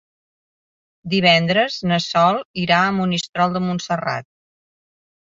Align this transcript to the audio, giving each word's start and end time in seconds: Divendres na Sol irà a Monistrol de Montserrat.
Divendres 1.13 1.75
na 1.91 1.99
Sol 2.05 2.39
irà 2.61 2.79
a 2.85 2.95
Monistrol 3.01 3.53
de 3.57 3.61
Montserrat. 3.67 4.27